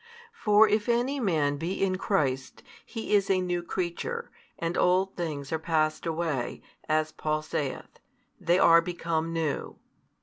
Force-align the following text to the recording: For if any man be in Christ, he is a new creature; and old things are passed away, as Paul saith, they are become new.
For 0.33 0.67
if 0.67 0.89
any 0.89 1.19
man 1.19 1.57
be 1.57 1.73
in 1.83 1.95
Christ, 1.99 2.63
he 2.87 3.13
is 3.13 3.29
a 3.29 3.39
new 3.39 3.61
creature; 3.61 4.31
and 4.57 4.75
old 4.75 5.15
things 5.15 5.51
are 5.51 5.59
passed 5.59 6.07
away, 6.07 6.63
as 6.89 7.11
Paul 7.11 7.43
saith, 7.43 7.99
they 8.39 8.57
are 8.57 8.81
become 8.81 9.31
new. 9.31 9.77